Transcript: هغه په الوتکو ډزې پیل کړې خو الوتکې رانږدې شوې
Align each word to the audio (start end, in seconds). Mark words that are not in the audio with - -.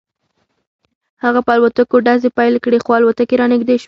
هغه 1.23 1.39
په 1.47 1.51
الوتکو 1.55 1.97
ډزې 2.05 2.29
پیل 2.37 2.55
کړې 2.63 2.79
خو 2.85 2.91
الوتکې 2.97 3.35
رانږدې 3.41 3.75
شوې 3.77 3.79